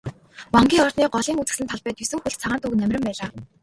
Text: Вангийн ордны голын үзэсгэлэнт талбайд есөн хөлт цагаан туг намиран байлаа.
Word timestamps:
Вангийн 0.53 0.83
ордны 0.85 1.05
голын 1.15 1.39
үзэсгэлэнт 1.41 1.71
талбайд 1.71 1.97
есөн 2.03 2.19
хөлт 2.21 2.41
цагаан 2.41 2.61
туг 2.61 2.73
намиран 2.75 3.05
байлаа. 3.07 3.29